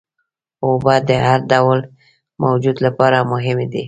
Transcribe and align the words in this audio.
اوبه 0.65 0.95
د 1.09 1.11
هر 1.25 1.39
ډول 1.51 1.79
موجود 2.43 2.77
لپاره 2.85 3.17
مهمې 3.31 3.67
دي. 3.71 3.79